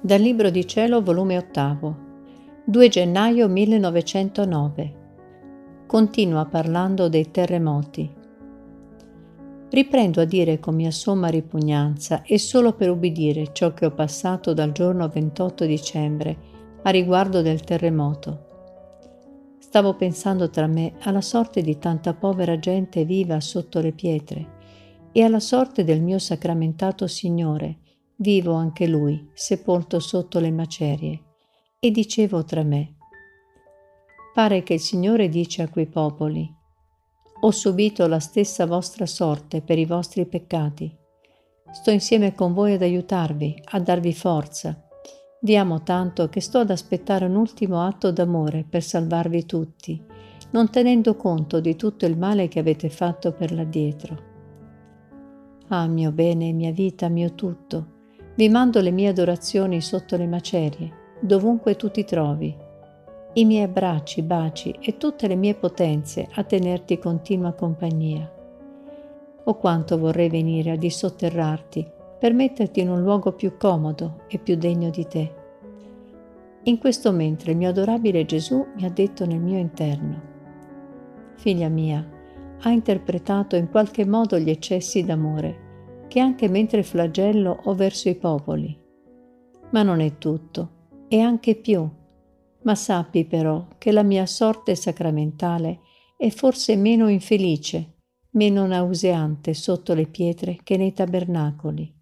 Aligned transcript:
Dal 0.00 0.20
Libro 0.20 0.48
di 0.50 0.64
Cielo, 0.64 1.02
volume 1.02 1.36
ottavo, 1.36 1.96
2 2.64 2.88
gennaio 2.88 3.48
1909. 3.48 4.94
Continua 5.88 6.46
parlando 6.46 7.08
dei 7.08 7.32
terremoti. 7.32 8.08
Riprendo 9.68 10.20
a 10.20 10.24
dire 10.24 10.60
con 10.60 10.76
mia 10.76 10.92
somma 10.92 11.26
ripugnanza 11.26 12.22
e 12.22 12.38
solo 12.38 12.74
per 12.74 12.90
ubbidire 12.90 13.48
ciò 13.52 13.74
che 13.74 13.86
ho 13.86 13.90
passato 13.90 14.54
dal 14.54 14.70
giorno 14.70 15.08
28 15.08 15.64
dicembre 15.64 16.36
a 16.82 16.90
riguardo 16.90 17.42
del 17.42 17.62
terremoto. 17.62 18.46
Stavo 19.58 19.94
pensando 19.96 20.48
tra 20.48 20.68
me 20.68 20.92
alla 21.00 21.20
sorte 21.20 21.60
di 21.60 21.76
tanta 21.76 22.14
povera 22.14 22.56
gente 22.60 23.04
viva 23.04 23.40
sotto 23.40 23.80
le 23.80 23.90
pietre 23.90 24.46
e 25.10 25.24
alla 25.24 25.40
sorte 25.40 25.82
del 25.82 26.00
mio 26.02 26.20
sacramentato 26.20 27.08
Signore, 27.08 27.78
vivo 28.20 28.54
anche 28.54 28.88
lui, 28.88 29.30
sepolto 29.32 30.00
sotto 30.00 30.40
le 30.40 30.50
macerie, 30.50 31.22
e 31.78 31.90
dicevo 31.92 32.44
tra 32.44 32.64
me, 32.64 32.96
pare 34.34 34.64
che 34.64 34.74
il 34.74 34.80
Signore 34.80 35.28
dice 35.28 35.62
a 35.62 35.68
quei 35.68 35.86
popoli, 35.86 36.52
ho 37.40 37.50
subito 37.52 38.08
la 38.08 38.18
stessa 38.18 38.66
vostra 38.66 39.06
sorte 39.06 39.62
per 39.62 39.78
i 39.78 39.84
vostri 39.84 40.26
peccati. 40.26 40.92
Sto 41.70 41.92
insieme 41.92 42.34
con 42.34 42.54
voi 42.54 42.72
ad 42.72 42.82
aiutarvi, 42.82 43.62
a 43.64 43.78
darvi 43.78 44.12
forza. 44.12 44.84
Vi 45.40 45.56
amo 45.56 45.84
tanto 45.84 46.28
che 46.28 46.40
sto 46.40 46.58
ad 46.58 46.70
aspettare 46.70 47.26
un 47.26 47.36
ultimo 47.36 47.82
atto 47.82 48.10
d'amore 48.10 48.64
per 48.68 48.82
salvarvi 48.82 49.46
tutti, 49.46 50.04
non 50.50 50.70
tenendo 50.70 51.14
conto 51.14 51.60
di 51.60 51.76
tutto 51.76 52.04
il 52.06 52.18
male 52.18 52.48
che 52.48 52.58
avete 52.58 52.88
fatto 52.88 53.32
per 53.32 53.52
l'addietro. 53.52 54.26
Ah, 55.68 55.86
mio 55.86 56.10
bene, 56.10 56.52
mia 56.52 56.72
vita, 56.72 57.08
mio 57.08 57.34
tutto, 57.34 57.97
vi 58.38 58.48
mando 58.48 58.80
le 58.80 58.92
mie 58.92 59.08
adorazioni 59.08 59.80
sotto 59.80 60.16
le 60.16 60.28
macerie, 60.28 60.92
dovunque 61.18 61.74
tu 61.74 61.90
ti 61.90 62.04
trovi, 62.04 62.56
i 63.32 63.44
miei 63.44 63.64
abbracci, 63.64 64.22
baci 64.22 64.70
e 64.80 64.96
tutte 64.96 65.26
le 65.26 65.34
mie 65.34 65.56
potenze 65.56 66.28
a 66.34 66.44
tenerti 66.44 67.00
continua 67.00 67.52
compagnia. 67.52 68.32
O 69.42 69.54
quanto 69.56 69.98
vorrei 69.98 70.28
venire 70.28 70.70
a 70.70 70.76
dissotterrarti 70.76 71.84
per 72.20 72.32
metterti 72.32 72.78
in 72.78 72.90
un 72.90 73.02
luogo 73.02 73.32
più 73.32 73.56
comodo 73.56 74.20
e 74.28 74.38
più 74.38 74.54
degno 74.54 74.90
di 74.90 75.04
te. 75.08 75.34
In 76.62 76.78
questo 76.78 77.10
mentre 77.10 77.50
il 77.50 77.56
mio 77.56 77.70
adorabile 77.70 78.24
Gesù 78.24 78.64
mi 78.76 78.84
ha 78.84 78.90
detto 78.90 79.26
nel 79.26 79.40
mio 79.40 79.58
interno, 79.58 80.22
Figlia 81.34 81.68
mia, 81.68 82.08
ha 82.60 82.70
interpretato 82.70 83.56
in 83.56 83.68
qualche 83.68 84.06
modo 84.06 84.38
gli 84.38 84.50
eccessi 84.50 85.02
d'amore 85.02 85.66
che 86.08 86.20
anche 86.20 86.48
mentre 86.48 86.82
flagello 86.82 87.60
ho 87.64 87.74
verso 87.74 88.08
i 88.08 88.16
popoli. 88.16 88.76
Ma 89.70 89.82
non 89.82 90.00
è 90.00 90.18
tutto, 90.18 91.04
è 91.08 91.18
anche 91.18 91.54
più. 91.54 91.88
Ma 92.62 92.74
sappi 92.74 93.24
però 93.24 93.68
che 93.78 93.92
la 93.92 94.02
mia 94.02 94.26
sorte 94.26 94.74
sacramentale 94.74 95.80
è 96.16 96.30
forse 96.30 96.74
meno 96.76 97.08
infelice, 97.08 97.98
meno 98.30 98.66
nauseante 98.66 99.54
sotto 99.54 99.94
le 99.94 100.06
pietre 100.06 100.58
che 100.64 100.76
nei 100.76 100.92
tabernacoli. 100.92 101.94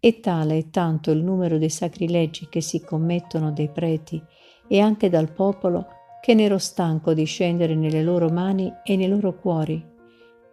E 0.00 0.20
tale 0.20 0.58
è 0.58 0.70
tanto 0.70 1.10
il 1.10 1.22
numero 1.22 1.58
dei 1.58 1.70
sacrilegi 1.70 2.48
che 2.48 2.60
si 2.60 2.80
commettono 2.80 3.52
dai 3.52 3.68
preti 3.68 4.20
e 4.66 4.80
anche 4.80 5.10
dal 5.10 5.32
popolo 5.32 5.86
che 6.20 6.34
ne 6.34 6.44
ero 6.44 6.58
stanco 6.58 7.14
di 7.14 7.24
scendere 7.24 7.74
nelle 7.74 8.02
loro 8.02 8.28
mani 8.28 8.72
e 8.84 8.96
nei 8.96 9.08
loro 9.08 9.36
cuori 9.36 9.90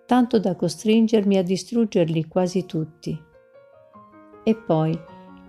tanto 0.09 0.39
da 0.39 0.55
costringermi 0.55 1.37
a 1.37 1.43
distruggerli 1.43 2.25
quasi 2.25 2.65
tutti. 2.65 3.15
E 4.43 4.55
poi, 4.55 4.99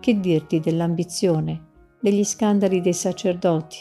che 0.01 0.21
dirti 0.21 0.61
dell'ambizione, 0.61 1.69
degli 1.99 2.23
scandali 2.25 2.83
dei 2.83 2.93
sacerdoti? 2.93 3.79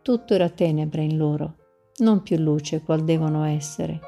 Tutto 0.00 0.32
era 0.32 0.48
tenebra 0.48 1.02
in 1.02 1.18
loro, 1.18 1.56
non 1.98 2.22
più 2.22 2.38
luce 2.38 2.80
qual 2.80 3.04
devono 3.04 3.44
essere. 3.44 4.00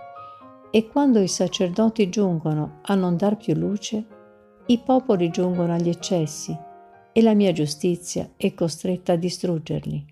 E 0.70 0.88
quando 0.88 1.20
i 1.20 1.28
sacerdoti 1.28 2.08
giungono 2.08 2.78
a 2.84 2.94
non 2.94 3.18
dar 3.18 3.36
più 3.36 3.52
luce, 3.52 4.06
i 4.64 4.78
popoli 4.78 5.28
giungono 5.28 5.74
agli 5.74 5.90
eccessi 5.90 6.56
e 7.12 7.20
la 7.20 7.34
mia 7.34 7.52
giustizia 7.52 8.30
è 8.38 8.54
costretta 8.54 9.12
a 9.12 9.16
distruggerli. 9.16 10.02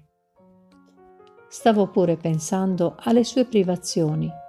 Stavo 1.49 1.89
pure 1.89 2.19
pensando 2.19 2.95
alle 2.99 3.25
sue 3.25 3.47
privazioni 3.47 4.41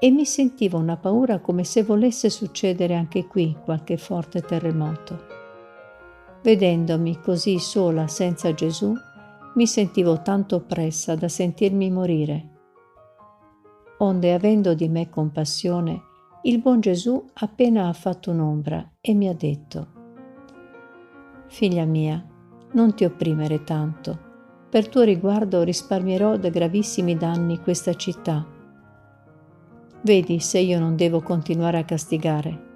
e 0.00 0.10
mi 0.10 0.24
sentivo 0.24 0.78
una 0.78 0.96
paura 0.96 1.40
come 1.40 1.64
se 1.64 1.82
volesse 1.82 2.30
succedere 2.30 2.94
anche 2.94 3.26
qui 3.26 3.56
qualche 3.64 3.96
forte 3.96 4.40
terremoto. 4.42 5.36
Vedendomi 6.42 7.18
così 7.20 7.58
sola 7.58 8.06
senza 8.06 8.54
Gesù, 8.54 8.94
mi 9.54 9.66
sentivo 9.66 10.22
tanto 10.22 10.56
oppressa 10.56 11.16
da 11.16 11.28
sentirmi 11.28 11.90
morire. 11.90 12.48
Onde, 13.98 14.32
avendo 14.32 14.74
di 14.74 14.88
me 14.88 15.08
compassione, 15.08 16.02
il 16.42 16.60
buon 16.60 16.78
Gesù 16.78 17.24
appena 17.34 17.88
ha 17.88 17.92
fatto 17.92 18.30
un'ombra 18.30 18.92
e 19.00 19.14
mi 19.14 19.28
ha 19.28 19.34
detto, 19.34 19.96
Figlia 21.48 21.84
mia, 21.84 22.24
non 22.72 22.94
ti 22.94 23.04
opprimere 23.04 23.64
tanto, 23.64 24.26
per 24.70 24.88
tuo 24.88 25.02
riguardo 25.02 25.62
risparmierò 25.62 26.36
da 26.36 26.50
gravissimi 26.50 27.16
danni 27.16 27.58
questa 27.58 27.94
città 27.94 28.56
Vedi 30.00 30.38
se 30.38 30.60
io 30.60 30.78
non 30.78 30.94
devo 30.94 31.20
continuare 31.20 31.78
a 31.78 31.84
castigare. 31.84 32.66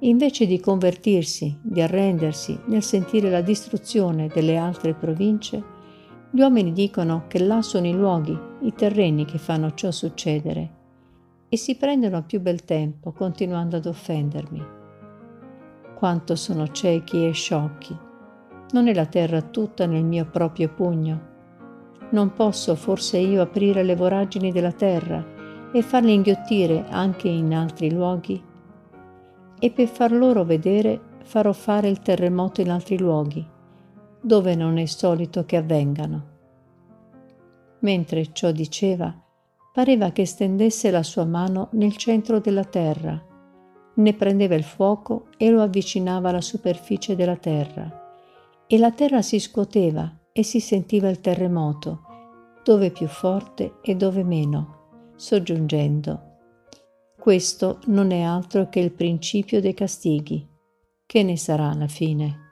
Invece 0.00 0.46
di 0.46 0.58
convertirsi, 0.58 1.56
di 1.62 1.80
arrendersi 1.80 2.58
nel 2.66 2.82
sentire 2.82 3.30
la 3.30 3.40
distruzione 3.40 4.26
delle 4.26 4.56
altre 4.56 4.92
province, 4.92 5.74
gli 6.30 6.40
uomini 6.40 6.72
dicono 6.72 7.24
che 7.28 7.38
là 7.38 7.62
sono 7.62 7.86
i 7.86 7.92
luoghi, 7.92 8.36
i 8.62 8.72
terreni 8.74 9.24
che 9.24 9.38
fanno 9.38 9.74
ciò 9.74 9.90
succedere 9.92 10.70
e 11.48 11.56
si 11.56 11.76
prendono 11.76 12.24
più 12.24 12.40
bel 12.40 12.64
tempo 12.64 13.12
continuando 13.12 13.76
ad 13.76 13.86
offendermi. 13.86 14.64
Quanto 15.94 16.34
sono 16.34 16.68
ciechi 16.72 17.24
e 17.24 17.30
sciocchi. 17.30 17.96
Non 18.72 18.88
è 18.88 18.92
la 18.92 19.06
terra 19.06 19.40
tutta 19.40 19.86
nel 19.86 20.04
mio 20.04 20.26
proprio 20.26 20.68
pugno. 20.68 21.34
Non 22.10 22.32
posso 22.32 22.74
forse 22.74 23.18
io 23.18 23.40
aprire 23.40 23.84
le 23.84 23.94
voragini 23.94 24.50
della 24.50 24.72
terra 24.72 25.34
e 25.76 25.82
farli 25.82 26.14
inghiottire 26.14 26.86
anche 26.88 27.28
in 27.28 27.52
altri 27.52 27.92
luoghi? 27.92 28.42
E 29.58 29.70
per 29.70 29.88
far 29.88 30.10
loro 30.10 30.42
vedere 30.42 30.98
farò 31.22 31.52
fare 31.52 31.90
il 31.90 31.98
terremoto 31.98 32.62
in 32.62 32.70
altri 32.70 32.98
luoghi, 32.98 33.46
dove 34.18 34.54
non 34.54 34.78
è 34.78 34.86
solito 34.86 35.44
che 35.44 35.58
avvengano. 35.58 36.26
Mentre 37.80 38.32
ciò 38.32 38.52
diceva, 38.52 39.14
pareva 39.70 40.12
che 40.12 40.24
stendesse 40.24 40.90
la 40.90 41.02
sua 41.02 41.26
mano 41.26 41.68
nel 41.72 41.94
centro 41.98 42.40
della 42.40 42.64
terra, 42.64 43.22
ne 43.96 44.14
prendeva 44.14 44.54
il 44.54 44.64
fuoco 44.64 45.26
e 45.36 45.50
lo 45.50 45.60
avvicinava 45.60 46.30
alla 46.30 46.40
superficie 46.40 47.14
della 47.14 47.36
terra, 47.36 48.14
e 48.66 48.78
la 48.78 48.92
terra 48.92 49.20
si 49.20 49.38
scuoteva 49.38 50.10
e 50.32 50.42
si 50.42 50.58
sentiva 50.58 51.10
il 51.10 51.20
terremoto, 51.20 52.00
dove 52.64 52.90
più 52.90 53.08
forte 53.08 53.74
e 53.82 53.94
dove 53.94 54.24
meno 54.24 54.75
soggiungendo 55.16 56.34
questo 57.26 57.80
non 57.86 58.12
è 58.12 58.20
altro 58.20 58.68
che 58.68 58.78
il 58.78 58.92
principio 58.92 59.60
dei 59.60 59.74
castighi. 59.74 60.48
Che 61.04 61.22
ne 61.24 61.36
sarà 61.36 61.70
alla 61.70 61.88
fine? 61.88 62.45